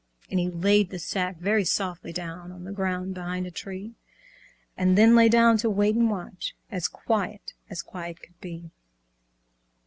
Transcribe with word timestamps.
And 0.31 0.39
he 0.39 0.49
laid 0.49 0.89
the 0.89 0.97
sack 0.97 1.37
very 1.37 1.63
softly 1.63 2.11
down 2.11 2.51
On 2.51 2.63
the 2.63 2.71
ground 2.71 3.13
behind 3.13 3.45
a 3.45 3.51
tree, 3.51 3.93
And 4.75 4.97
then 4.97 5.15
lay 5.15 5.29
down 5.29 5.57
to 5.59 5.69
wait 5.69 5.93
and 5.95 6.09
watch, 6.09 6.55
As 6.71 6.87
quiet 6.87 7.53
as 7.69 7.83
quiet 7.83 8.19
could 8.19 8.41
be. 8.41 8.71